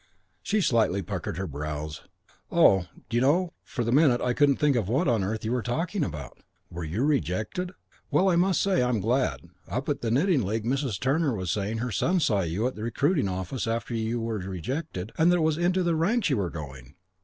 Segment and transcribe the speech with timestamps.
[0.41, 2.01] She slightly puckered her brows.
[2.51, 6.03] "Oh d'you know, for the minute I couldn't think what on earth you were talking
[6.03, 6.39] about.
[6.71, 7.73] Were you rejected?
[8.09, 9.41] Well, I must say I'm glad.
[9.67, 10.99] Up at the Knitting League Mrs.
[10.99, 15.11] Turner was saying her son saw you at the recruiting office after you were rejected
[15.19, 16.95] and that it was into the ranks you were going.